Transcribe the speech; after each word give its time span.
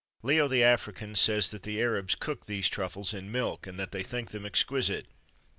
[XXIII 0.23 0.37
108] 0.39 0.39
Leo 0.39 0.47
the 0.47 0.63
African, 0.63 1.13
says 1.15 1.51
that 1.51 1.61
the 1.61 1.79
Arabs 1.79 2.15
cook 2.15 2.47
these 2.47 2.69
truffles 2.69 3.13
in 3.13 3.31
milk, 3.31 3.67
and 3.67 3.77
that 3.77 3.91
they 3.91 4.01
think 4.01 4.31
them 4.31 4.47
exquisite. 4.47 5.05